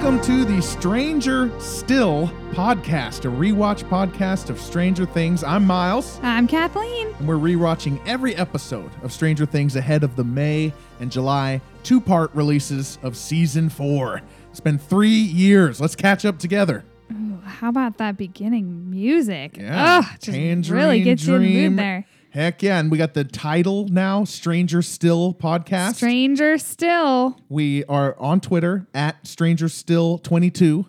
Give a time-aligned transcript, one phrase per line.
[0.00, 5.42] Welcome to the Stranger Still podcast, a rewatch podcast of Stranger Things.
[5.42, 7.08] I'm Miles, I'm Kathleen.
[7.18, 12.00] and we're rewatching every episode of Stranger Things ahead of the May and July two
[12.00, 14.22] part releases of season four.
[14.52, 15.80] It's been three years.
[15.80, 16.84] Let's catch up together.
[17.10, 19.56] Ooh, how about that beginning music?
[19.56, 19.98] Yeah.
[19.98, 22.06] Ugh, just really gets you in the mood there.
[22.30, 22.78] Heck yeah.
[22.78, 25.94] And we got the title now Stranger Still podcast.
[25.94, 27.38] Stranger still.
[27.48, 30.86] we are on Twitter at Stranger Still 22.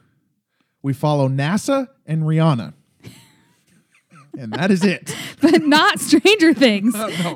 [0.82, 2.74] We follow NASA and Rihanna.
[4.38, 5.16] and that is it.
[5.42, 6.94] but not Stranger Things.
[6.94, 7.36] no.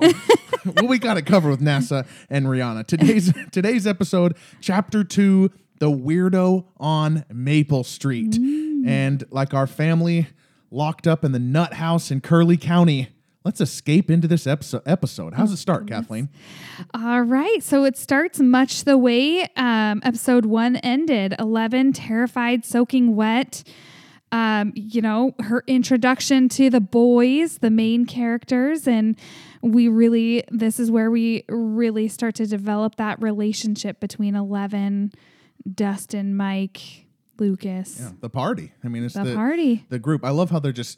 [0.65, 2.85] well, we got it covered with NASA and Rihanna.
[2.85, 8.85] Today's today's episode, chapter two, the weirdo on Maple Street, mm.
[8.87, 10.27] and like our family
[10.71, 13.09] locked up in the nut house in Kerly County.
[13.45, 14.83] Let's escape into this episode.
[14.85, 15.33] Episode.
[15.33, 16.29] How's it start, Kathleen?
[16.93, 21.35] All right, so it starts much the way um, episode one ended.
[21.37, 23.63] Eleven, terrified, soaking wet.
[24.31, 29.15] Um, you know, her introduction to the boys, the main characters, and
[29.61, 35.11] we really, this is where we really start to develop that relationship between Eleven,
[35.71, 37.05] Dustin, Mike,
[37.37, 37.97] Lucas.
[37.99, 38.71] Yeah, the party.
[38.83, 39.85] I mean, it's The the party.
[39.89, 40.23] the group.
[40.23, 40.97] I love how they're just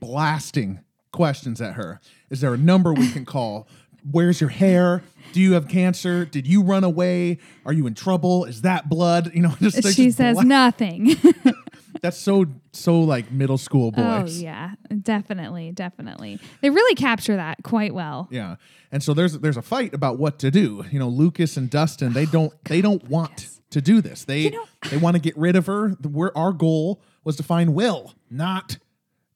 [0.00, 0.80] blasting
[1.12, 2.00] questions at her.
[2.30, 3.68] Is there a number we can call?
[4.10, 5.02] Where's your hair?
[5.32, 6.24] Do you have cancer?
[6.24, 7.38] Did you run away?
[7.64, 8.44] Are you in trouble?
[8.44, 9.32] Is that blood?
[9.34, 11.16] You know, just She just says bla- nothing.
[12.02, 14.40] That's so so like middle school oh, boys.
[14.40, 16.40] oh yeah, definitely, definitely.
[16.60, 18.28] They really capture that quite well.
[18.30, 18.56] Yeah.
[18.90, 20.84] And so there's there's a fight about what to do.
[20.90, 24.24] You know, Lucas and Dustin, they oh, don't they don't want to do this.
[24.24, 25.94] They know- they want to get rid of her.
[26.00, 28.78] The- our goal was to find Will, not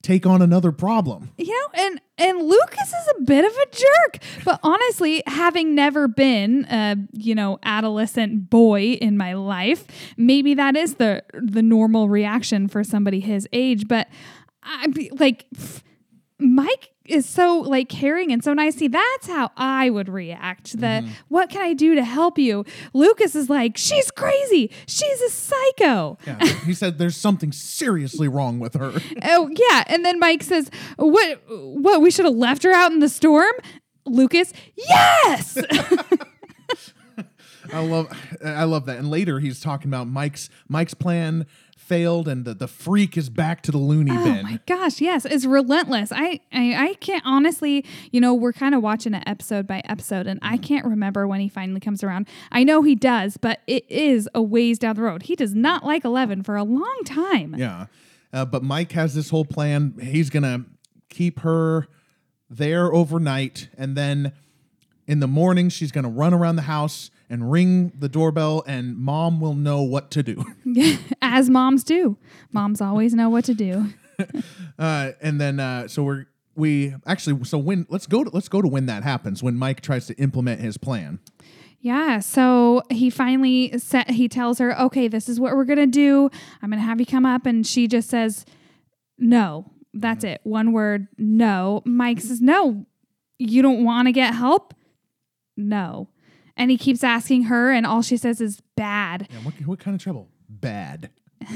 [0.07, 1.31] take on another problem.
[1.37, 4.23] You know, and and Lucas is a bit of a jerk.
[4.45, 10.77] But honestly, having never been a you know adolescent boy in my life, maybe that
[10.77, 13.89] is the the normal reaction for somebody his age.
[13.89, 14.09] But
[14.63, 14.87] I
[15.19, 15.47] like.
[16.39, 18.77] Mike is so like caring and so nice.
[18.77, 20.73] See, that's how I would react.
[20.73, 21.11] The mm-hmm.
[21.29, 22.65] what can I do to help you?
[22.93, 24.71] Lucas is like, she's crazy.
[24.87, 26.19] She's a psycho.
[26.27, 26.45] Yeah.
[26.65, 28.93] he said there's something seriously wrong with her.
[29.29, 31.41] Oh yeah, and then Mike says, "What?
[31.49, 32.01] What?
[32.01, 33.53] We should have left her out in the storm."
[34.07, 35.59] Lucas, yes.
[37.73, 38.09] I love
[38.45, 38.99] I love that.
[38.99, 41.47] And later he's talking about Mike's Mike's plan
[41.77, 44.39] failed and the, the freak is back to the loony oh bin.
[44.39, 46.11] Oh my gosh, yes, it's relentless.
[46.13, 47.85] I, I, I can't honestly.
[48.11, 51.41] You know, we're kind of watching it episode by episode, and I can't remember when
[51.41, 52.29] he finally comes around.
[52.51, 55.25] I know he does, but it is a ways down the road.
[55.25, 57.55] He does not like Eleven for a long time.
[57.57, 57.87] Yeah.
[58.33, 59.95] Uh, but Mike has this whole plan.
[60.03, 60.65] He's going to
[61.09, 61.89] keep her
[62.51, 63.69] there overnight.
[63.79, 64.33] And then
[65.07, 68.97] in the morning, she's going to run around the house and ring the doorbell, and
[68.97, 70.45] mom will know what to do.
[71.23, 72.17] As moms do.
[72.53, 73.93] Moms always know what to do.
[74.79, 78.61] Uh, and then, uh, so we're, we actually, so when, let's go to, let's go
[78.61, 81.19] to when that happens, when Mike tries to implement his plan.
[81.81, 85.87] Yeah, so he finally set he tells her, "Okay, this is what we're going to
[85.87, 86.31] do.
[86.61, 88.45] I'm going to have you come up." And she just says,
[89.19, 90.41] "No." That's it.
[90.43, 91.83] One word, no.
[91.85, 92.87] Mike says, "No.
[93.39, 94.75] You don't want to get help?"
[95.57, 96.09] No.
[96.57, 99.29] And he keeps asking her and all she says is bad.
[99.31, 100.29] Yeah, what, what kind of trouble?
[100.49, 101.11] Bad.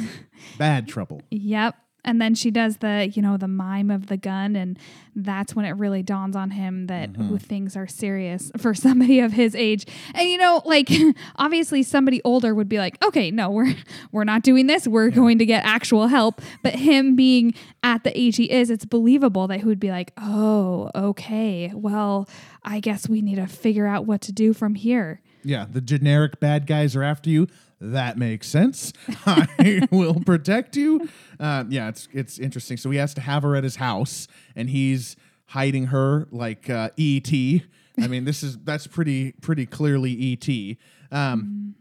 [0.59, 1.23] Bad trouble.
[1.31, 1.75] Yep.
[2.05, 4.79] And then she does the, you know, the mime of the gun and
[5.15, 7.37] that's when it really dawns on him that ooh, mm-hmm.
[7.37, 9.87] things are serious for somebody of his age.
[10.15, 10.89] And you know, like
[11.37, 13.75] obviously somebody older would be like, "Okay, no, we're
[14.13, 14.87] we're not doing this.
[14.87, 18.85] We're going to get actual help." But him being at the age he is, it's
[18.85, 21.73] believable that he would be like, "Oh, okay.
[21.75, 22.29] Well,
[22.63, 26.39] I guess we need to figure out what to do from here." Yeah, the generic
[26.39, 27.49] bad guys are after you.
[27.81, 28.93] That makes sense.
[29.27, 31.09] I will protect you.
[31.39, 32.77] Uh, yeah, it's it's interesting.
[32.77, 35.17] So he has to have her at his house, and he's
[35.47, 37.33] hiding her like uh, ET.
[37.33, 40.77] I mean, this is that's pretty pretty clearly ET.
[41.17, 41.75] Um,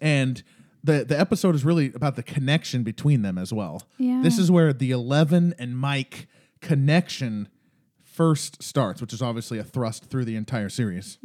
[0.00, 0.42] and
[0.82, 3.82] the the episode is really about the connection between them as well.
[3.98, 4.20] Yeah.
[4.22, 6.26] This is where the Eleven and Mike
[6.60, 7.48] connection
[8.02, 11.18] first starts, which is obviously a thrust through the entire series.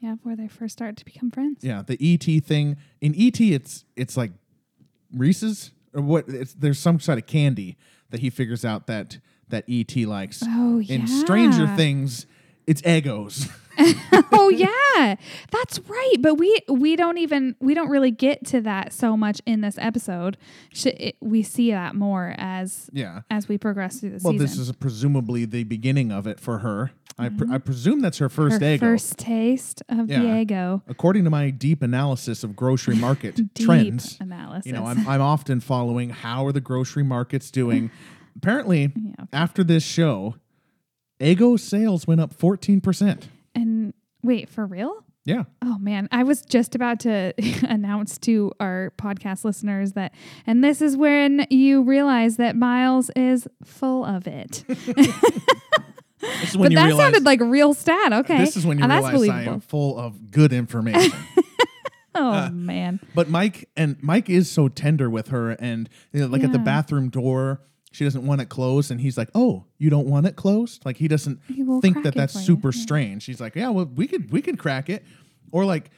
[0.00, 1.64] Yeah, where they first start to become friends.
[1.64, 4.30] Yeah, the ET thing in ET, it's it's like
[5.12, 6.28] Reese's or what?
[6.28, 7.76] It's, there's some sort of candy
[8.10, 9.18] that he figures out that
[9.48, 10.42] that ET likes.
[10.46, 10.96] Oh, yeah.
[10.96, 11.66] In Stranger.
[11.66, 12.26] Things,
[12.66, 13.50] it's Eggos.
[14.32, 15.14] oh yeah
[15.52, 19.40] that's right but we we don't even we don't really get to that so much
[19.46, 20.36] in this episode
[20.72, 23.20] Sh- it, we see that more as yeah.
[23.30, 26.58] as we progress through the Well, season this is presumably the beginning of it for
[26.58, 26.90] her.
[27.18, 27.52] I, pr- mm-hmm.
[27.52, 28.80] I presume that's her first Her Eggo.
[28.80, 30.20] first taste of Yeah.
[30.20, 30.82] the Eggo.
[30.86, 34.66] According to my deep analysis of grocery market Deep trends, analysis.
[34.66, 37.90] you know, I'm, I'm often following how are the grocery markets doing.
[38.36, 39.24] Apparently, Yeah.
[39.32, 40.36] after this show,
[41.20, 43.24] Eggo sales went up 14%.
[43.54, 43.92] and
[44.22, 45.04] wait, for real?
[45.24, 45.42] Yeah.
[45.60, 47.34] Oh man, I was just about to
[47.68, 50.14] announce to our podcast listeners that,
[50.46, 54.64] and this is when you realize that Miles is full of it.
[56.40, 58.12] This is when but you that realize sounded like real stat.
[58.12, 59.52] Okay, this is when you that's realize I believable.
[59.54, 61.12] am full of good information.
[62.14, 66.26] Oh uh, man, But Mike and Mike is so tender with her, and you know,
[66.26, 67.60] like at the bathroom door,
[67.92, 70.96] she doesn't want it closed, and he's like, "Oh, you don't want it closed?" Like
[70.96, 72.44] he doesn't He think that that's for you.
[72.44, 73.22] super strange.
[73.22, 75.04] She's like, "Yeah, well, we could we could crack it,"
[75.52, 75.90] or like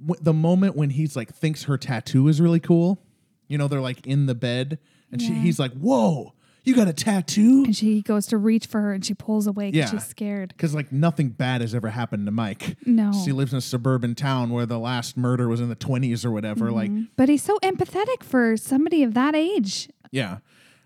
[0.00, 3.02] w- the moment when he's like thinks her tattoo is really cool.
[3.48, 4.78] You know, they're like in the bed,
[5.12, 6.32] and she he's like, "Whoa,
[6.64, 9.70] you got a tattoo?" and she goes to reach for her, and she pulls away
[9.70, 9.98] because Yeah.
[9.98, 10.48] she's scared.
[10.56, 12.76] Because like nothing bad has ever happened to Mike.
[12.86, 13.12] No.
[13.24, 16.30] She lives in a suburban town where the last murder was in the 20s or
[16.30, 16.70] whatever.
[16.70, 19.88] Like, But he's so empathetic for somebody of that age.
[20.10, 20.38] yeah.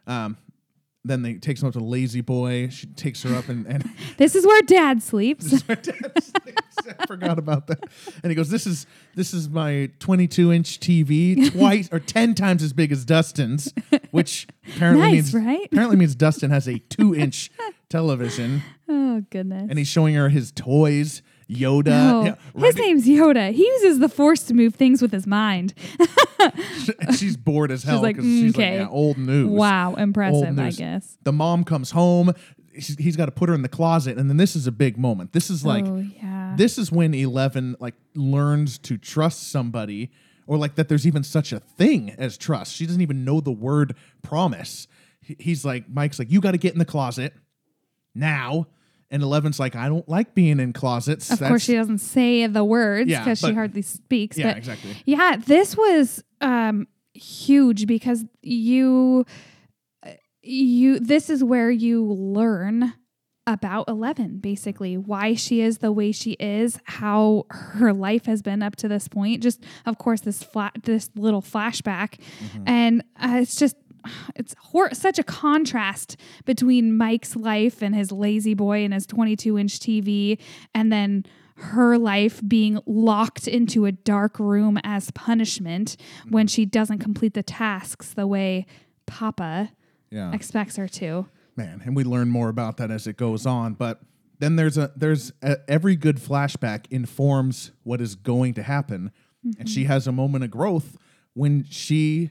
[0.07, 0.37] Um,
[1.05, 2.69] then they takes him up to La-Z-Boy.
[2.69, 3.89] She takes her up and, and
[4.19, 5.63] This is where Dad sleeps.
[6.85, 7.01] my dad sleeps.
[7.01, 7.85] I forgot about that.
[8.23, 12.63] And he goes, "This is this is my 22 inch TV, twice or 10 times
[12.63, 13.73] as big as Dustin's,
[14.11, 14.47] which
[14.77, 15.69] apparently Nice, means right?
[15.73, 17.51] apparently means Dustin has a two inch
[17.89, 19.67] television, oh goodness.
[19.69, 22.11] and he's showing her his toys, Yoda.
[22.13, 22.35] Oh, Yeah,
[22.67, 23.53] his name's Yoda.
[23.53, 25.75] He uses the Force to move things with his mind.
[27.17, 28.77] she's bored as hell like, because she's like, "Okay.
[28.79, 29.51] yeah, old news.
[29.51, 30.77] Wow, impressive, I news.
[30.79, 31.19] guess.
[31.23, 32.33] The mom comes home.
[32.75, 34.97] He's, he's got to put her in the closet, and then this is a big
[34.97, 35.33] moment.
[35.33, 36.55] This is like oh yeah.
[36.57, 40.11] this is when Eleven like learns to trust somebody,
[40.47, 42.75] or like that there's even such a thing as trust.
[42.75, 44.87] She doesn't even know the word promise.
[45.21, 47.35] He's like Mike's like you got to get in the closet
[48.15, 48.67] now,
[49.11, 51.31] and Eleven's like I don't like being in closets.
[51.31, 54.39] of course, she doesn't say the words Yeah, because she hardly speaks.
[54.39, 54.97] Yeah, but exactly.
[55.05, 59.27] yeah, this was um, huge because you,
[60.43, 60.99] you.
[61.01, 62.95] This is where you learn
[63.47, 68.63] about Eleven, basically why she is the way she is, how her life has been
[68.63, 69.43] up to this point.
[69.43, 72.63] Just of course this flat, this little flashback, Mm-hmm.
[72.67, 73.77] and uh, it's just.
[74.35, 79.79] It's hor- such a contrast between Mike's life and his La-Z-Boy and his 22 inch
[79.79, 80.41] TV,
[80.75, 81.25] and then
[81.55, 85.97] her life being locked into a dark room as punishment
[86.29, 88.67] when she doesn't complete the tasks the way
[89.07, 89.71] Papa
[90.13, 90.33] Yeah.
[90.33, 91.27] expects her to.
[91.57, 94.01] man and we learn more about that as it goes on but
[94.39, 99.11] then there's a there's a, every good flashback informs what is going to happen
[99.59, 99.93] and she mm-hmm.
[99.93, 100.97] has a moment of growth
[101.35, 102.31] when she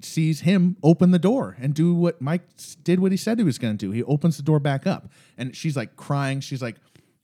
[0.00, 2.42] sees him open the door and do what mike
[2.82, 5.10] did what he said he was going to do he opens the door back up
[5.38, 6.76] and she's like crying she's like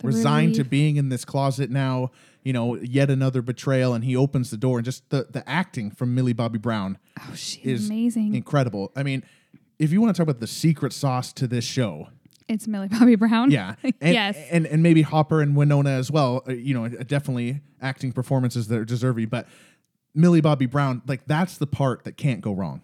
[0.02, 2.10] resigned to being in this closet now
[2.42, 5.90] you know yet another betrayal and he opens the door and just the the acting
[5.90, 8.34] from millie bobby brown Oh, she's is amazing.
[8.34, 9.22] incredible i mean
[9.80, 12.08] if you want to talk about the secret sauce to this show
[12.48, 13.50] it's Millie Bobby Brown.
[13.52, 13.76] yeah.
[13.82, 14.36] And, yes.
[14.50, 16.42] And and maybe Hopper and Winona as well.
[16.48, 19.28] uh, you know, definitely acting performances that are deserving.
[19.28, 19.46] But
[20.16, 22.82] Millie Bobby Brown, like that's the part that can't go wrong.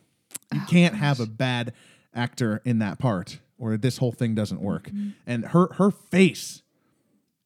[0.55, 1.73] You Oh, can't have a bad
[2.15, 4.85] actor in that part, or this whole thing doesn't work.
[4.89, 5.09] Mm-hmm.
[5.27, 6.63] And her her face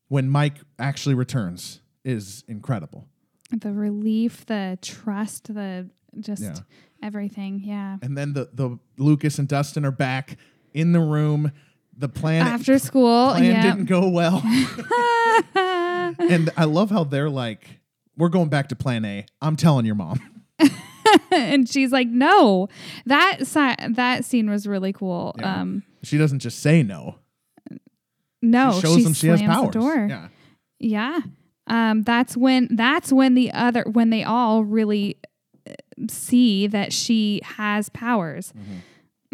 [0.09, 3.07] when Mike actually returns is incredible.
[3.51, 5.89] the relief, the trust, the
[6.19, 6.55] just Yeah.
[7.03, 7.63] Everything.
[7.65, 7.97] Yeah.
[8.03, 10.37] And then the the Lucas and Dustin are back
[10.73, 11.53] in the room.
[11.97, 13.31] The plan After school.
[13.33, 13.63] plan yeah.
[13.63, 14.43] didn't go well.
[15.55, 17.81] and I love how they're like,
[18.17, 19.27] we're going back to plan A.
[19.43, 20.19] I'm telling your mom.
[21.31, 22.69] and she's like, "No."
[23.07, 25.35] That si- that scene was really cool.
[25.39, 25.61] Yeah.
[25.61, 27.17] Um She doesn't just say no.
[28.43, 29.73] no, she shows she them she has powers.
[29.73, 30.07] the door.
[30.09, 30.29] Yeah.
[30.79, 31.21] Yeah.
[31.67, 35.19] Um, that's when that's when the other when they all really
[36.09, 38.53] see that she has powers.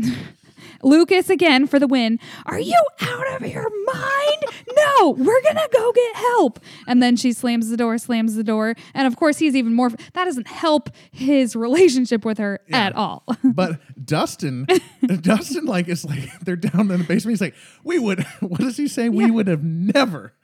[0.01, 0.13] Mm-hmm.
[0.83, 2.19] Lucas again for the win.
[2.45, 4.45] Are you out of your mind?
[4.77, 6.61] No, we're gonna go get help.
[6.87, 9.91] And then she slams the door, slams the door, and of course he's even more.
[9.91, 13.25] That doesn't help his relationship with her at all.
[13.45, 14.67] But Dustin,
[15.21, 17.33] Dustin, like, is like, they're down in the basement.
[17.33, 17.55] He's like,
[17.85, 19.09] we would, what does he say?
[19.09, 20.35] We would have never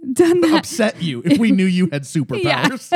[0.12, 2.90] Done that, upset you if we knew you had superpowers.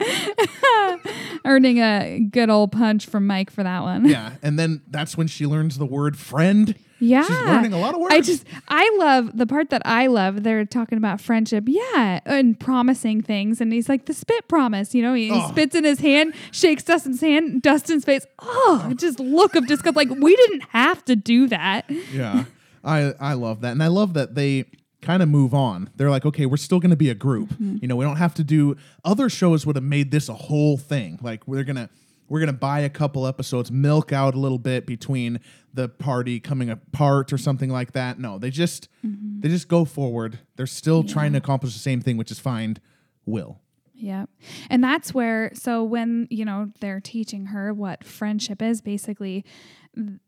[1.44, 4.06] earning a good old punch from Mike for that one.
[4.06, 4.32] yeah.
[4.42, 6.74] And then that's when she learns the word friend.
[7.00, 7.22] Yeah.
[7.22, 8.12] She's learning a lot of words.
[8.12, 10.42] I just I love the part that I love.
[10.42, 13.60] They're talking about friendship, yeah, and promising things.
[13.60, 15.14] And he's like the spit promise, you know.
[15.14, 15.48] He, he Oh.
[15.48, 18.26] spits in his hand, shakes Dustin's hand, Dustin's face.
[18.40, 19.94] Oh, just look of disgust.
[19.94, 21.88] Like we didn't have to do that.
[22.12, 22.44] yeah
[22.84, 24.64] i i love that and i love that they
[25.00, 25.90] kind of move on.
[25.96, 27.50] They're like, okay, we're still going to be a group.
[27.50, 27.78] Mm-hmm.
[27.82, 30.76] You know, we don't have to do other shows would have made this a whole
[30.76, 31.18] thing.
[31.22, 31.88] Like we're going to
[32.28, 35.40] we're going to buy a couple episodes, milk out a little bit between
[35.72, 38.18] the party coming apart or something like that.
[38.18, 39.40] No, they just Mm-hmm.
[39.40, 40.40] they just go forward.
[40.56, 42.80] They're still trying to accomplish the same thing, which is find
[43.24, 43.60] Will.
[43.94, 44.26] Yeah.
[44.70, 49.44] And that's where, so when, you know, they're teaching her what friendship is, basically,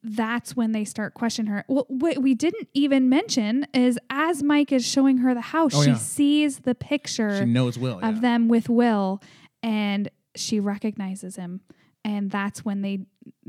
[0.02, 1.64] that's when they start questioning her.
[1.68, 5.82] Well, what we didn't even mention is as Mike is showing her the house, Oh,
[5.82, 5.96] she yeah.
[5.96, 7.98] sees the picture She knows Will.
[8.00, 8.20] of yeah.
[8.20, 9.22] them with Will
[9.62, 11.60] and she recognizes him.
[12.04, 13.00] And that's when they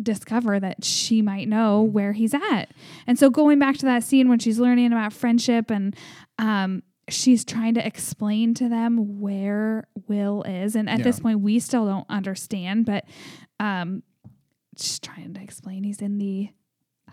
[0.01, 1.93] discover that she might know Mm-hmm.
[1.93, 2.65] where he's at.
[3.07, 5.95] And so going back to that scene when she's learning about friendship and
[6.37, 10.75] um she's trying to explain to them where Will is.
[10.75, 11.03] And at Yeah.
[11.03, 13.05] this point we still don't understand, but
[13.59, 14.03] um
[14.77, 16.49] she's trying to explain he's in the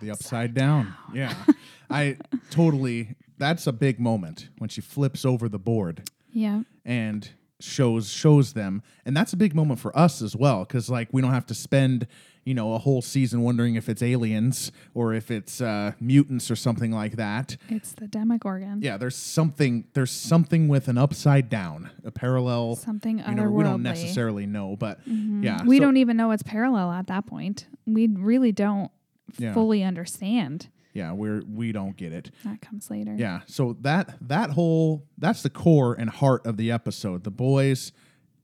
[0.00, 0.94] The upside down.
[1.12, 1.34] Yeah.
[1.90, 2.16] I
[2.50, 6.62] totally that's a big moment when she flips over the board yeah.
[6.84, 7.28] and
[7.60, 8.82] shows shows them.
[9.04, 11.54] And that's a big moment for us as well cuz like we don't have to
[11.54, 12.06] spend,
[12.44, 16.56] you know, a whole season wondering if it's aliens or if it's uh mutants or
[16.56, 17.56] something like that.
[17.68, 18.80] It's the Demogorgon.
[18.82, 23.62] Yeah, there's something there's something with an upside down, a parallel Something you know, we
[23.64, 25.62] don't necessarily know, but yeah.
[25.64, 27.66] We so- don't even know it's parallel at that point.
[27.86, 28.90] We really don't
[29.38, 29.52] Yeah.
[29.54, 30.68] fully understand.
[30.94, 32.30] Yeah, we're we don't get it.
[32.44, 33.14] That comes later.
[33.14, 33.40] Yeah.
[33.46, 37.24] So that that whole that's the core and heart of the episode.
[37.24, 37.92] The boys,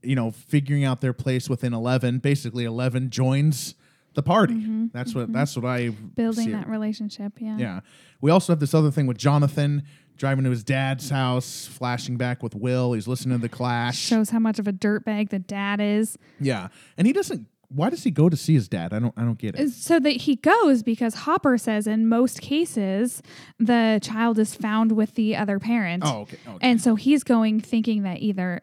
[0.03, 2.19] you know, figuring out their place within Eleven.
[2.19, 3.75] Basically, Eleven joins
[4.15, 4.89] the party.
[4.93, 6.07] That's what that's what I Mm-hmm.
[6.09, 6.55] Building see it.
[6.55, 7.35] that relationship.
[7.39, 7.57] Yeah.
[7.59, 7.81] Yeah.
[8.21, 9.83] We also have this other thing with Jonathan
[10.17, 12.93] driving to his dad's house, flashing back with Will.
[12.93, 13.99] He's listening to the Clash.
[13.99, 16.17] Shows how much of a dirtbag the dad is.
[16.41, 16.69] yeah.
[16.97, 17.49] And he doesn't.
[17.69, 18.93] Why does he go to see his dad?
[18.93, 19.13] I don't.
[19.17, 19.71] I don't get it.
[19.71, 23.21] So that he goes because Hopper says in most cases
[23.59, 26.05] the child is found with the other parent.
[26.07, 26.39] Oh, okay.
[26.47, 26.59] okay.
[26.61, 28.61] And so he's going thinking that either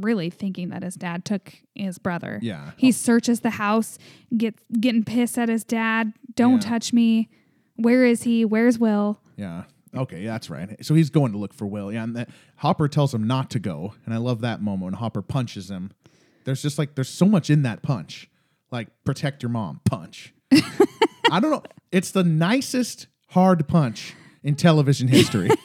[0.00, 2.38] really thinking that his dad took his brother.
[2.42, 2.72] Yeah.
[2.76, 3.98] He searches the house,
[4.36, 6.12] get getting pissed at his dad.
[6.34, 6.70] Don't Yeah.
[6.70, 7.28] touch me.
[7.76, 8.44] Where is he?
[8.44, 9.20] Where's Will?
[9.36, 9.64] Yeah.
[9.94, 10.82] Okay, that's right.
[10.84, 11.92] So he's going to look for Will.
[11.92, 14.92] Yeah, and that, Hopper tells him not to go, and I love that moment when
[14.94, 15.90] Hopper punches him.
[16.44, 18.30] There's just like there's so much in that punch,
[18.70, 20.32] like protect your mom punch.
[21.30, 21.62] I don't know.
[21.92, 25.50] It's the nicest hard punch in television history.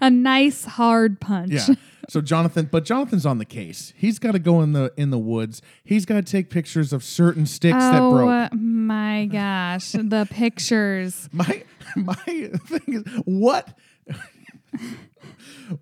[0.00, 1.52] A nice hard punch.
[1.52, 1.74] yeah.
[2.12, 3.94] So Jonathan, but Jonathan's on the case.
[3.96, 5.62] He's got to go in the in the woods.
[5.82, 8.28] He's got to take pictures of certain sticks that Oh broke.
[8.28, 11.30] uh, my gosh, the pictures.
[11.32, 11.62] My
[11.96, 13.78] my thing is what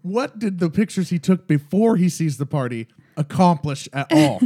[0.02, 4.38] what did the pictures he took before he sees the party accomplish at all?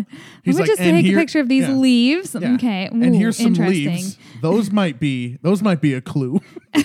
[0.43, 2.35] He's Let me just "And take here-" a picture of these yeah, leaves.
[2.41, 2.55] yeah.
[2.55, 2.87] Okay.
[2.87, 4.17] and here's some leaves.
[4.41, 6.41] Those might be those might be a clue.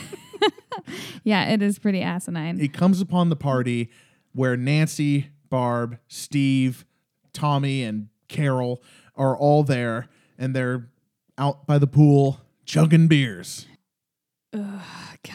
[1.24, 2.58] Yeah, it is pretty asinine.
[2.58, 3.89] he comes upon the party
[4.33, 6.86] where Nancy, Barb, Steve,
[7.33, 8.81] Tommy, and Carol
[9.15, 10.07] are all there,
[10.38, 10.89] and they're
[11.38, 13.65] out by the pool chugging beers.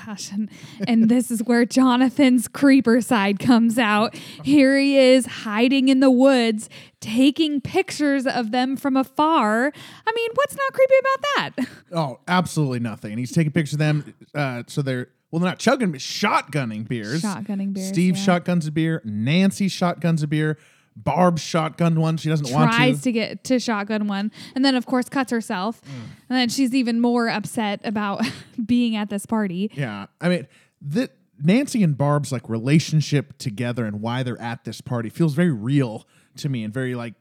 [0.06, 0.50] Gosh, and,
[0.88, 4.14] and this is where Jonathan's creeper side comes out.
[4.42, 6.70] Here he is hiding in the woods,
[7.00, 9.72] taking pictures of them from afar.
[10.06, 11.68] I mean, what's not creepy about that?
[11.92, 13.12] Oh, absolutely nothing.
[13.12, 14.14] And he's taking pictures of them.
[14.34, 17.21] Uh, so they're well, they're not chugging, but shotgunning beers.
[17.21, 18.23] Shotgunning beers, Steve yeah.
[18.23, 19.03] shotguns a beer.
[19.05, 20.57] Nancy shotguns a beer.
[20.95, 22.17] Barb shotgunned one.
[22.19, 22.76] She doesn't want to.
[22.76, 23.11] Tries to.
[23.11, 25.88] get to shotgun one, and then of course cuts herself, Mm.
[26.29, 28.25] and then she's even more upset about
[28.64, 29.73] being at this party.
[29.75, 30.47] Yeah, I mean,
[30.81, 31.11] the,
[31.43, 36.07] Nancy and Barb's like relationship together and why they're at this party feels very real
[36.37, 37.14] to me and very like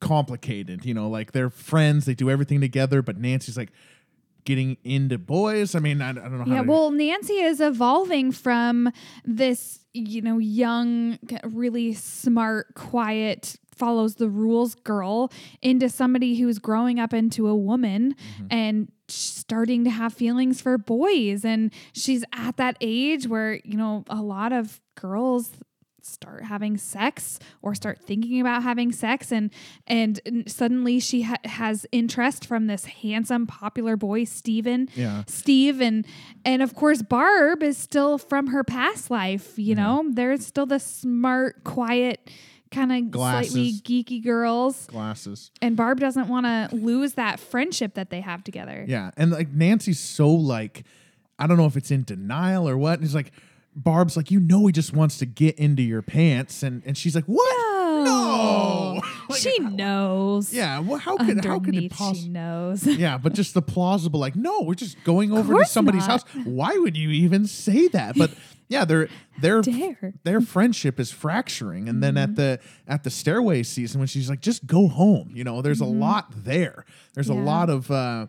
[0.00, 0.84] complicated.
[0.84, 2.06] You know, like they're friends.
[2.06, 3.70] They do everything together, but Nancy's like
[4.44, 5.74] getting into boys.
[5.74, 6.50] I mean, I, I don't know how.
[6.52, 8.92] Yeah, to, well, Nancy is evolving from
[9.24, 15.32] this, you know, young, really smart, quiet, follows the rules girl
[15.62, 18.46] into somebody who's growing up into a woman Mm-hmm.
[18.50, 21.44] and starting to have feelings for boys.
[21.44, 25.50] And she's at that age where, you know, a lot of girls
[26.04, 29.50] start having sex or start thinking about having sex and
[29.86, 35.24] and suddenly she ha- has interest from this handsome popular boy Steven Yeah.
[35.26, 36.04] Steve and
[36.44, 40.04] and of course Barb is still from her past life, you know.
[40.10, 42.30] There's still the smart, quiet,
[42.70, 44.86] kind of slightly geeky girls.
[44.86, 45.50] glasses.
[45.60, 48.84] And Barb doesn't want to lose that friendship that they have together.
[48.88, 50.84] Yeah, and like Nancy's so like,
[51.38, 52.94] I don't know if it's in denial or what.
[52.98, 53.32] And it's like
[53.74, 57.14] Barb's like, you know, he just wants to get into your pants, and and she's
[57.14, 58.04] like, what?
[58.04, 59.00] No.
[59.28, 60.52] Like, she how- knows.
[60.52, 62.86] Yeah, well, how could how could it Underneath, she knows.
[62.98, 66.22] Yeah, but just the plausible, like, no, we're just going over to somebody's not.
[66.28, 66.44] house.
[66.44, 68.16] Why would you even say that?
[68.18, 68.32] But
[68.68, 69.08] yeah, their
[69.40, 70.12] their Dare.
[70.24, 72.22] their friendship is fracturing, and then Mm-hmm.
[72.30, 75.30] at the at the stairway season, when she's like, just go home.
[75.34, 76.84] You know, there's a lot there.
[77.14, 77.44] There's a Mm-hmm.
[77.46, 78.26] Lot of uh,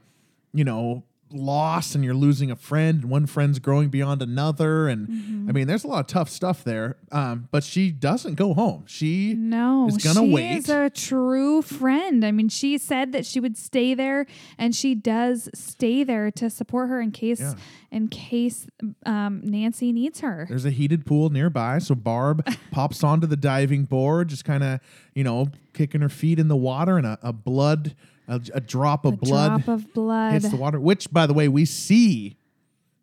[0.53, 1.03] you know
[1.33, 5.49] loss and you're losing a friend and one friend's growing beyond another and Mm-hmm.
[5.49, 8.83] i mean there's a lot of tough stuff there um, but she doesn't go home
[8.87, 12.23] she No, is gonna she wait is a true friend.
[12.25, 14.25] I mean, she said that she would stay there,
[14.57, 17.53] and she does stay there to support her in case Yeah.
[17.91, 18.67] in case
[19.05, 20.45] um, Nancy needs her.
[20.47, 24.79] There's a heated pool nearby, so Barb pops onto the diving board, just kind of,
[25.13, 27.95] you know, kicking her feet in the water, and a, a blood,
[28.27, 30.33] a, a drop of A blood drop of blood.
[30.33, 30.79] hits the water.
[30.79, 32.37] Which, by the way, we see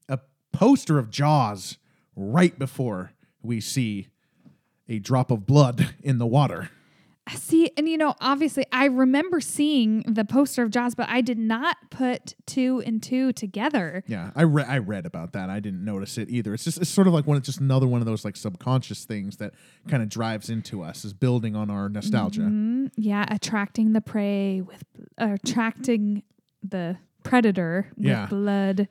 [0.09, 0.19] a
[0.53, 1.79] poster of Jaws
[2.17, 3.13] right before
[3.43, 4.09] we see
[4.89, 6.71] a drop of blood in the water.
[7.35, 11.39] See, and you know, obviously, I remember seeing the poster of Jaws, but I did
[11.39, 14.03] not put two and two together.
[14.07, 15.51] Yeah, I re- I read about that.
[15.51, 16.55] I didn't notice it either.
[16.55, 17.37] It's just it's sort of like one.
[17.37, 19.55] It's just another one of those like subconscious things that
[19.89, 22.43] kind of drives into us, is building on our nostalgia.
[22.43, 24.85] Mm, yeah, attracting the prey with
[25.19, 26.23] uh, attracting
[26.63, 28.27] the predator with Yeah.
[28.27, 28.89] blood.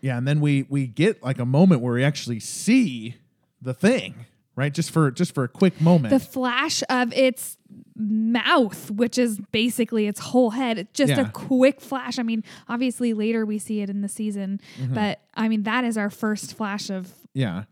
[0.00, 3.16] Yeah, and then we we get like a moment where we actually see
[3.60, 4.72] the thing, right?
[4.74, 6.10] Just for just for a quick moment.
[6.10, 7.56] The flash of its
[8.08, 10.78] mouth, which is basically its whole head.
[10.78, 11.20] It's just Yeah.
[11.20, 12.18] a quick flash.
[12.18, 14.94] I mean, obviously later we see it in the season, Mm-hmm.
[14.94, 17.64] but I mean that is our first flash of yeah.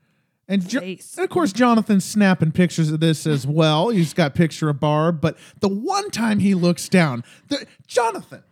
[0.48, 3.90] And, jo- and of course, Jonathan's snapping pictures of this as well.
[3.90, 8.42] He's got picture of Barb, but the one time he looks down, the, Jonathan,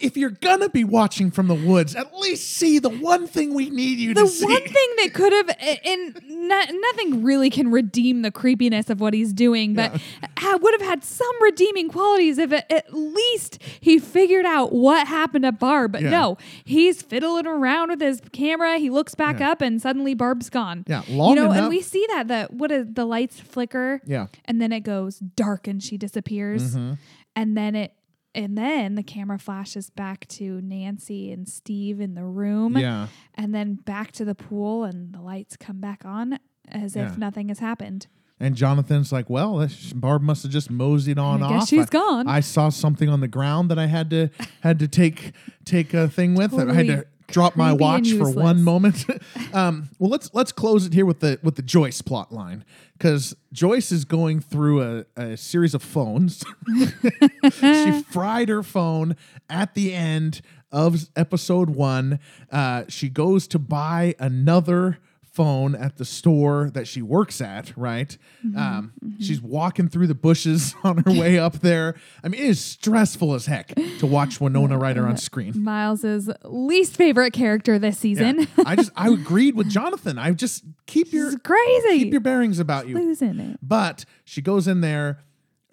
[0.00, 3.70] if you're gonna be watching from the woods, at least see the one thing we
[3.70, 4.40] need you the to see.
[4.46, 5.50] The one thing that could have
[5.84, 10.00] and not, nothing really can redeem the creepiness of what he's doing but
[10.38, 15.06] ha- would have had some redeeming qualities if it, at least he figured out what
[15.06, 16.10] happened to barb but Yeah.
[16.10, 19.50] no he's fiddling around with his camera he looks back Yeah.
[19.52, 22.70] up and suddenly barb's gone Yeah, long you know and we see that the what
[22.70, 24.26] is the lights flicker Yeah.
[24.44, 26.94] and then it goes dark and she disappears Mm-hmm.
[27.34, 27.92] and then it
[28.36, 33.08] and then the camera flashes back to Nancy and Steve in the room Yeah.
[33.34, 37.06] and then back to the pool and the lights come back on as Yeah.
[37.10, 38.06] if nothing has happened.
[38.38, 41.68] And Jonathan's like, well, Barb must have just moseyed on I guess off.
[41.68, 42.28] she's I, gone.
[42.28, 44.28] I saw something on the ground that I had to
[44.60, 45.32] had to take
[45.64, 46.52] take a thing with.
[46.52, 49.04] I had to drop my watch for one moment.
[49.54, 53.34] um, well, let's let's close it here with the with the Joyce plot line because
[53.52, 56.44] Joyce is going through a, a series of phones.
[57.52, 59.16] she fried her phone
[59.48, 60.40] at the end
[60.72, 62.18] of episode one.
[62.50, 64.98] Uh, she goes to buy another
[65.36, 68.16] phone at the store that she works at, right?
[68.56, 71.94] Um, She's walking through the bushes on her way up there.
[72.24, 75.52] I mean, it is stressful as heck to watch Winona Ryder on screen.
[75.62, 78.40] Miles's least favorite character this season.
[78.40, 78.46] Yeah.
[78.64, 80.18] I just I agreed with Jonathan.
[80.18, 81.98] I just keep your crazy.
[82.04, 82.94] keep your bearings about you.
[82.96, 83.58] losing it.
[83.62, 85.20] But she goes in there.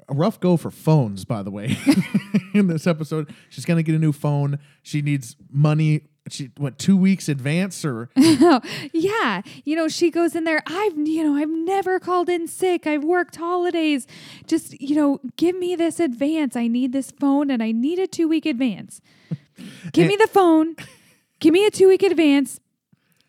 [0.09, 1.77] A rough go for phones, by the way.
[2.53, 4.59] in this episode, she's gonna get a new phone.
[4.81, 6.09] She needs money.
[6.29, 10.63] She what two weeks advance or Yeah, you know, she goes in there.
[10.65, 12.87] I've, you know, I've never called in sick.
[12.87, 14.07] I've worked holidays.
[14.47, 16.55] Just, you know, give me this advance.
[16.55, 19.01] I need this phone and I need a two week advance.
[19.91, 20.75] Give me the phone.
[21.39, 22.59] Give me a two week advance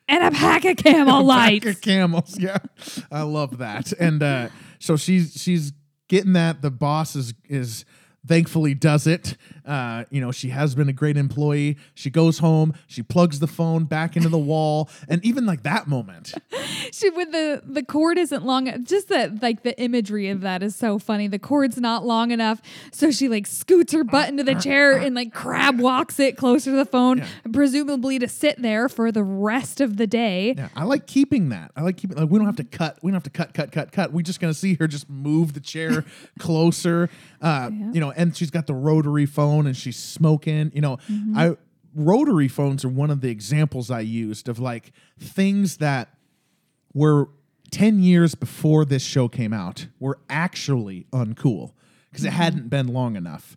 [0.08, 2.38] and a pack of Camel pack of camels.
[2.38, 2.58] Yeah,
[3.10, 3.92] I love that.
[3.92, 5.72] And uh, so she's she's
[6.08, 6.62] getting that.
[6.62, 7.84] The boss is is
[8.26, 9.36] thankfully does it.
[9.64, 11.76] Uh, you know, she has been a great employee.
[11.94, 12.74] She goes home.
[12.86, 16.34] She plugs the phone back into the wall, and even like that moment,
[16.92, 20.74] she with the the cord isn't long just that like the imagery of that is
[20.74, 22.60] so funny the cord's not long enough
[22.92, 26.70] so she like scoots her butt into the chair and like crab walks it closer
[26.70, 27.22] to the phone
[27.52, 31.70] presumably to sit there for the rest of the day yeah, I like keeping that.
[31.76, 32.98] I like keeping like we don't have to cut.
[33.02, 34.12] We don't have to cut, cut, cut, cut.
[34.12, 36.04] We're just gonna see her just move the chair
[36.38, 37.08] closer.
[37.40, 40.70] Uh, you know, and she's got the rotary phone and she's smoking.
[40.74, 41.36] You know, mm-hmm.
[41.36, 41.56] I
[41.94, 46.08] rotary phones are one of the examples I used of like things that
[46.92, 47.28] were
[47.70, 51.72] 10 years before this show came out were actually uncool
[52.10, 52.36] because it mm-hmm.
[52.36, 53.56] hadn't been long enough,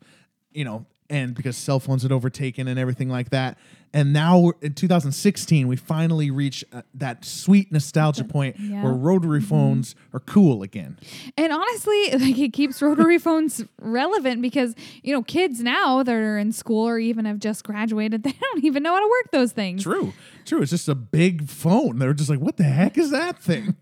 [0.51, 3.57] you know, and because cell phones had overtaken and everything like that.
[3.93, 8.83] And now we're, in 2016, we finally reach uh, that sweet nostalgia point Yeah.
[8.83, 10.97] where rotary phones are cool again.
[11.37, 16.37] and honestly like it keeps rotary phones relevant because you know kids now that are
[16.37, 19.53] in school or even have just graduated they don't even know how to work those
[19.53, 20.11] things True,
[20.45, 20.61] true.
[20.61, 21.99] It's just a big phone.
[21.99, 23.75] They're just like, what the heck is that thing?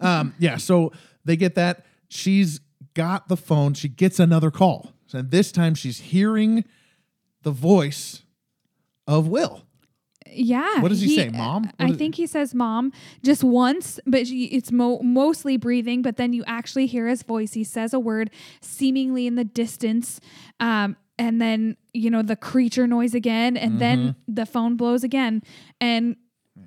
[0.00, 0.56] um, yeah.
[0.56, 0.92] So
[1.24, 1.86] they get that.
[2.08, 2.60] She's
[2.94, 3.74] got the phone.
[3.74, 4.91] She gets another call.
[5.14, 6.64] And this time she's hearing
[7.42, 8.22] the voice
[9.06, 9.62] of Will.
[10.34, 10.80] Yeah.
[10.80, 11.64] What does he say, Mom?
[11.64, 16.00] What I think he says mom just once, but she, it's mo- mostly breathing.
[16.00, 17.52] But then you actually hear his voice.
[17.52, 18.30] He says a word
[18.62, 20.20] seemingly in the distance.
[20.58, 23.56] Um, and then, you know, the creature noise again.
[23.58, 24.34] And then Mm-hmm.
[24.34, 25.42] the phone blows again.
[25.80, 26.16] And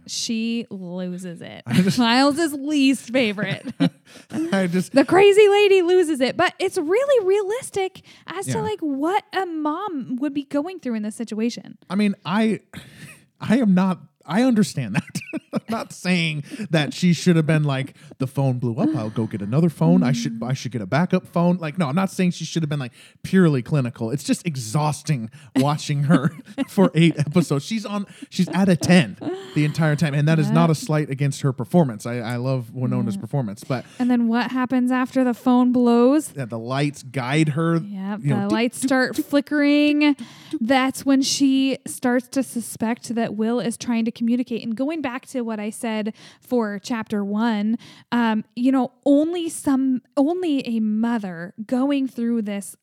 [0.08, 1.64] she loses it.
[1.74, 3.66] just- Miles' least favorite.
[4.52, 6.38] I just the crazy lady loses it.
[6.38, 8.56] But it's really realistic as Yeah.
[8.56, 11.78] to like what a mom would be going through in this situation.
[11.90, 12.62] I mean, I
[13.40, 15.20] I am not I understand that.
[15.54, 18.96] I'm not saying that she should have been like the phone blew up.
[18.96, 20.04] I'll go get another phone.
[20.04, 21.58] I should I should get a backup phone.
[21.58, 22.92] Like no, I'm not saying she should have been like
[23.24, 24.10] purely clinical.
[24.12, 26.32] It's just exhausting watching her
[26.68, 27.66] for 8 episodes.
[27.66, 29.18] She's on she's at a 10
[29.56, 32.06] the entire time and that is not a slight against her performance.
[32.06, 36.34] I I love Winona's performance, but And then what happens after the phone blows?
[36.36, 37.78] yeah, the lights guide her.
[37.78, 40.16] Yeah, you know, the lights start flickering.
[40.60, 44.64] That's when she starts to suspect that Will is trying to communicate.
[44.64, 47.78] And going back to what I said for chapter one,
[48.12, 52.76] um, you know, only some, only a mother going through this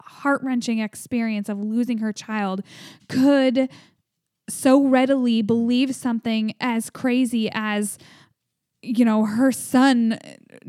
[0.00, 2.62] heart wrenching experience of losing her child
[3.08, 3.68] could
[4.48, 7.98] so readily believe something as crazy as
[8.82, 10.18] you know her son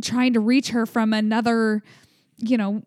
[0.02, 1.84] trying to reach her from another
[2.38, 2.82] you know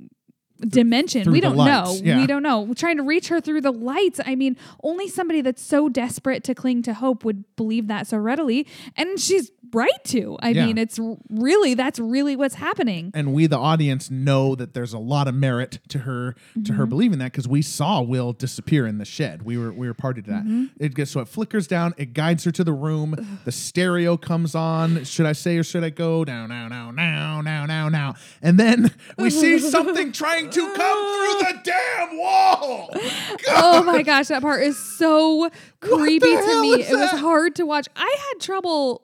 [0.60, 1.30] dimension.
[1.30, 1.96] we don't know.
[2.02, 2.18] Yeah.
[2.18, 2.72] we don't know.
[2.74, 4.20] Trying to reach her through the lights.
[4.24, 8.18] I mean only somebody that's so desperate to cling to hope would believe that so
[8.18, 8.66] readily.
[8.96, 10.66] And she's right to i Yeah.
[10.66, 10.98] mean it's
[11.30, 15.34] really that's really what's happening and we the audience know that there's a lot of
[15.34, 16.90] merit to her to her mm-hmm.
[16.90, 19.42] believing that because we saw Will disappear in the shed.
[19.42, 20.42] We were we were party to that.
[20.42, 20.64] Mm-hmm.
[20.78, 21.94] It gets so it flickers down.
[21.96, 23.38] It guides her to the room.
[23.44, 25.04] The stereo comes on.
[25.04, 26.24] Should I say or should I go?
[26.24, 28.14] Now now now now now now now.
[28.42, 32.90] And then we see something trying to come through the damn wall.
[33.48, 37.20] oh my gosh that part is so creepy to hell me is it was that?
[37.20, 39.02] hard to watch i had trouble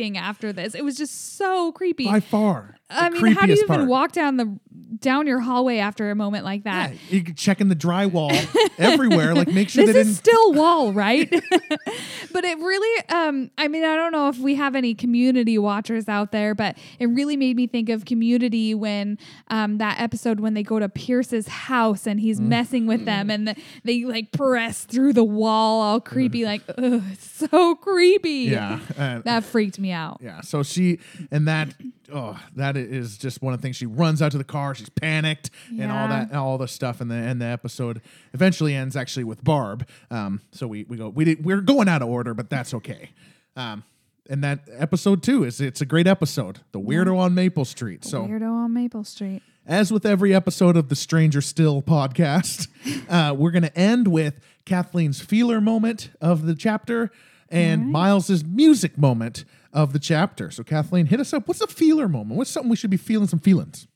[0.00, 2.76] sleeping after this it was just so creepy By far.
[2.88, 3.88] I mean, how do you even part.
[3.88, 4.58] walk down the
[5.00, 6.92] down your hallway after a moment like that?
[6.92, 8.30] Yeah, you can checking the drywall
[8.78, 9.34] everywhere.
[9.34, 11.28] Like make sure This they is still wall, right?
[12.32, 16.08] but it really, um, I mean, I don't know if we have any community watchers
[16.08, 20.54] out there, but it really made me think of community when um, that episode when
[20.54, 22.22] they go to Pierce's house and Mm.
[22.22, 26.62] he's messing with them and the, they like press through the wall all creepy, like,
[26.78, 28.50] ugh, so creepy.
[28.50, 28.80] Yeah.
[28.98, 30.18] uh, That freaked me out.
[30.22, 30.40] Yeah.
[30.42, 30.98] So she
[31.30, 31.68] and that
[32.12, 33.76] oh that is just one of the things.
[33.76, 34.74] She runs out to the car.
[34.74, 36.24] She's panicked and all Yeah.
[36.26, 37.00] that all the stuff.
[37.00, 38.00] And the and the episode
[38.32, 39.86] eventually ends actually with Barb.
[40.10, 40.40] Um.
[40.52, 43.10] So we we go we did, we're going out of order, but that's okay.
[43.56, 43.84] Um.
[44.28, 46.60] And that episode two is it's a great episode.
[46.72, 48.04] The weirdo on Maple Street.
[48.04, 49.42] So Weirdo on Maple Street.
[49.66, 52.68] as with every episode of the Stranger Still podcast,
[53.08, 57.10] uh, we're going to end with Kathleen's feeler moment of the chapter
[57.48, 60.50] and Miles's music moment of the chapter.
[60.50, 61.46] So, Kathleen, hit us up.
[61.48, 62.36] What's a feeler moment?
[62.36, 63.86] What's something we should be feeling some feelings?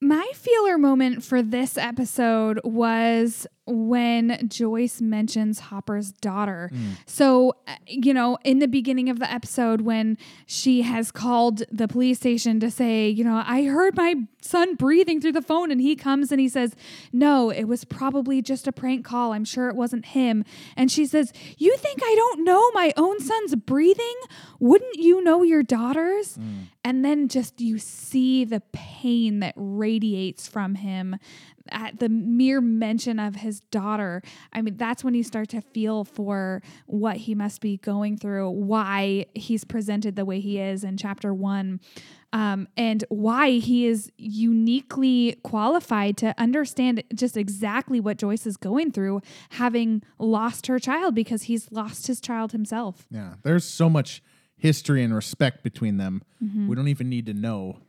[0.00, 6.70] My feeler moment for this episode was when Joyce mentions Hopper's daughter.
[7.06, 11.86] So, uh, you know, in the beginning of the episode, when she has called the
[11.86, 15.80] police station to say, you know, I heard my son breathing through the phone, and
[15.80, 16.74] he comes and he says,
[17.12, 19.32] No, it was probably just a prank call.
[19.32, 20.44] I'm sure it wasn't him.
[20.76, 24.14] And she says, You think I don't know my own son's breathing?
[24.58, 26.36] Wouldn't you know your daughter's?
[26.84, 31.16] And then just you see the pain that radiates from him
[31.70, 34.22] at the mere mention of his daughter.
[34.52, 38.50] I mean, that's when you start to feel for what he must be going through,
[38.50, 41.80] why he's presented the way he is in chapter one.
[42.34, 48.90] Um, and why he is uniquely qualified to understand just exactly what Joyce is going
[48.90, 49.20] through,
[49.50, 53.06] having lost her child because he's lost his child himself.
[53.10, 54.22] Yeah, there's so much
[54.56, 56.22] history and respect between them.
[56.68, 57.80] We don't even need to know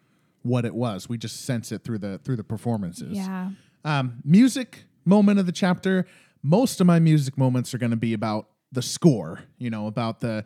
[0.44, 1.10] what it was.
[1.10, 3.18] We just sense it through the through the performances.
[3.18, 3.50] Yeah.
[3.84, 6.06] Um, music moment of the chapter.
[6.42, 9.42] Most of my music moments are going to be about the score.
[9.58, 10.46] You know, about the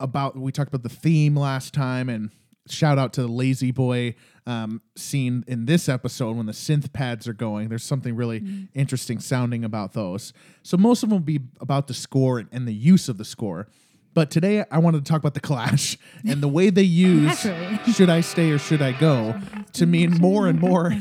[0.00, 2.30] about we talked about the theme last time, and
[2.68, 4.14] shout out to the La-Z-Boy
[4.46, 7.68] um, scene in this episode when the synth pads are going.
[7.68, 10.32] There's something really interesting sounding about those.
[10.62, 13.24] So most of them will be about the score and, and the use of the
[13.24, 13.68] score.
[14.14, 17.40] But today I wanted to talk about the Clash and the way they use
[17.94, 19.38] "Should I Stay or Should I Go"
[19.74, 20.96] to mean more and more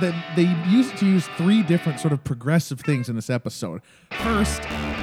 [0.00, 3.80] that they used to use three different sort of progressive things in this episode.
[4.12, 4.60] First,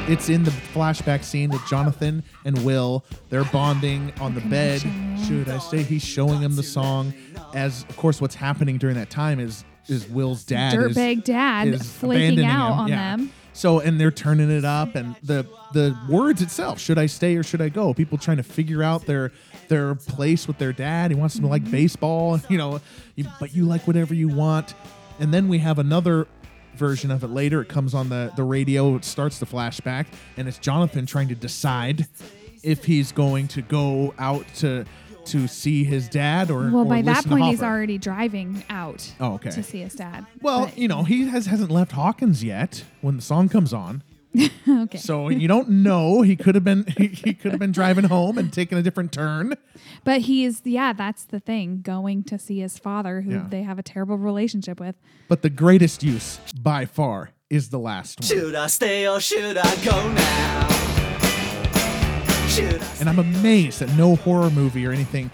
[0.08, 3.04] it's in the flashback scene with Jonathan and Will.
[3.30, 4.82] They're bonding on the bed.
[5.26, 7.14] Should I say he's showing him the song?
[7.56, 11.68] As of course, what's happening during that time is is Will's dad is- Dirtbag dad
[11.70, 12.80] is flaking out him.
[12.80, 13.16] on Yeah.
[13.18, 13.32] them.
[13.54, 17.44] So and they're turning it up, and the the words itself, should I stay or
[17.44, 17.94] should I go?
[17.94, 19.32] People trying to figure out their
[19.68, 21.10] their place with their dad.
[21.12, 22.80] He wants them to like baseball, you know,
[23.16, 24.76] you, but you like whatever you want.
[25.20, 26.28] And then we have another
[26.76, 27.60] version of it later.
[27.62, 28.96] It comes on the the radio.
[28.96, 30.06] It starts the flashback,
[30.38, 32.08] and it's Jonathan trying to decide
[32.62, 34.86] if he's going to go out to
[35.28, 39.34] to see his dad or Well, or by that point, he's already driving out Oh,
[39.34, 39.52] okay.
[39.52, 40.26] to see his dad.
[40.42, 44.04] Well, But- you know, he has hasn't left Hawkins yet when the song comes on.
[44.70, 44.98] okay.
[45.00, 46.22] So you don't know.
[46.22, 49.12] He could have been he, he could have been driving home and taking a different
[49.12, 49.56] turn.
[50.04, 53.46] But he's, yeah, that's the thing, going to see his father, who Yeah.
[53.50, 54.96] they have a terrible relationship with.
[55.28, 58.28] But the greatest use by far is the last one.
[58.28, 60.77] Should I stay or should I go now?
[62.58, 65.30] And I'm amazed that no horror movie or anything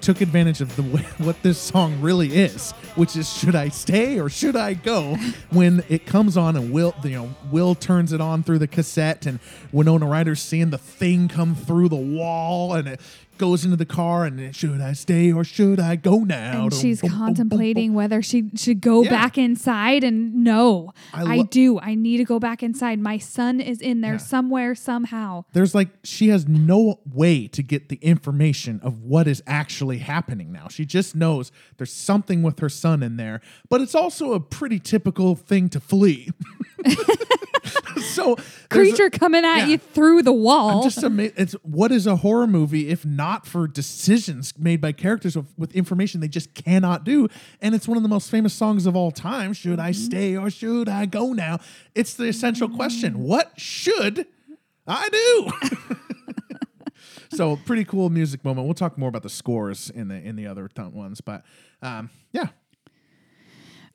[0.00, 0.82] took advantage of the
[1.18, 5.16] what this song really is, which is should I stay or should I go?
[5.50, 9.26] When it comes on and Will, you know, Will turns it on through the cassette
[9.26, 9.40] and
[9.72, 13.00] Winona Ryder's seeing the thing come through the wall and it
[13.40, 16.64] goes into the car and should I stay or should I go now?
[16.64, 19.10] And she's Boom, boom, boom, boom, contemplating whether she should go Yeah.
[19.10, 20.04] back inside.
[20.04, 21.80] And no, I I, do.
[21.80, 23.00] I need to go back inside.
[23.00, 24.18] My son is in there Yeah.
[24.18, 25.44] somewhere, somehow.
[25.54, 30.52] there's like she has no way to get the information of what is actually happening
[30.52, 30.68] now.
[30.68, 34.78] She just knows there's something with her son in there, but it's also a pretty
[34.78, 36.28] typical thing to flee.
[38.14, 39.66] so there's a- Creature coming at yeah.
[39.66, 40.78] you through the wall.
[40.78, 41.34] I'm just amazed.
[41.36, 45.74] It's what is a horror movie if not for decisions made by characters with, with
[45.74, 47.28] information they just cannot do?
[47.60, 49.52] And it's one of the most famous songs of all time.
[49.52, 51.58] Should I stay or should I go now?
[51.94, 53.20] It's the essential question.
[53.20, 54.26] What should
[54.86, 55.96] I do?
[57.36, 58.66] so pretty cool music moment.
[58.66, 61.44] We'll talk more about the scores in the in the other th- ones, but
[61.82, 62.48] um, yeah.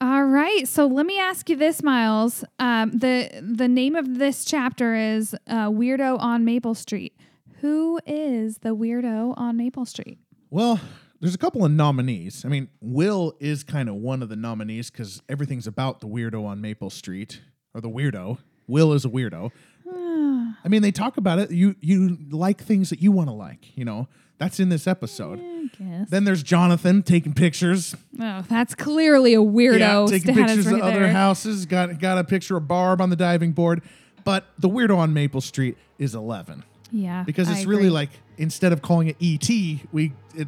[0.01, 2.43] All right, so let me ask you this, Miles.
[2.60, 7.13] Um, the the name of this chapter is uh, "Weirdo on Maple Street."
[7.62, 10.19] Who is the weirdo on Maple Street?
[10.49, 10.79] Well,
[11.21, 12.43] there's a couple of nominees.
[12.43, 16.45] I mean, Will is kind of one of the nominees because everything's about the weirdo
[16.45, 17.41] on Maple Street
[17.73, 18.38] or the weirdo.
[18.67, 19.51] Will is a weirdo.
[19.88, 21.51] I mean, they talk about it.
[21.51, 23.77] You you like things that you want to like.
[23.77, 25.39] You know, that's in this episode.
[25.41, 26.10] I guess.
[26.10, 27.95] Then there's Jonathan taking pictures.
[28.19, 31.12] oh, that's clearly a weirdo yeah, taking status pictures right of other there.
[31.12, 31.65] houses.
[31.65, 33.82] Got got a picture of Barb on the diving board.
[34.24, 37.89] But the weirdo on Maple Street is 11 Yeah, because I it's really agree.
[37.91, 39.48] like instead of calling it ET,
[39.91, 40.48] we it,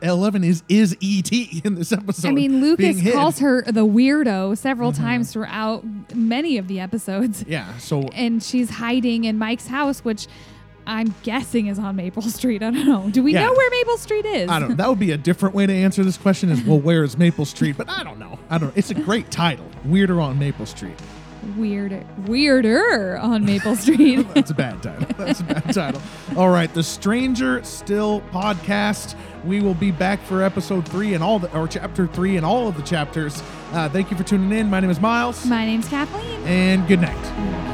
[0.00, 1.30] Eleven is is ET
[1.64, 2.28] in this episode.
[2.28, 3.14] I mean, being Lucas hid.
[3.14, 5.02] calls her the weirdo several Mm-hmm.
[5.02, 7.44] times throughout many of the episodes.
[7.48, 10.26] Yeah, so And she's hiding in Mike's house, which
[10.86, 12.62] I'm guessing is on Maple Street.
[12.62, 13.08] I don't know.
[13.10, 13.46] Do we Yeah.
[13.46, 14.50] know where Maple Street is?
[14.50, 14.76] I don't.
[14.76, 16.50] That would be a different way to answer this question.
[16.50, 17.76] Is well, where is Maple Street?
[17.76, 18.38] But I don't know.
[18.50, 18.68] I don't.
[18.68, 18.74] Know.
[18.76, 19.66] It's a great title.
[19.84, 20.98] Weirder on Maple Street.
[21.56, 24.26] Weirder, weirder on Maple Street.
[24.34, 25.06] That's a bad title.
[25.18, 26.00] That's a bad title.
[26.36, 29.16] All right, the Stranger Still podcast.
[29.44, 32.68] We will be back for episode three and all the or chapter three and all
[32.68, 33.42] of the chapters.
[33.72, 34.70] Uh, thank you for tuning in.
[34.70, 36.42] My name is Miles, My name's Kathleen.
[36.46, 37.71] and good night.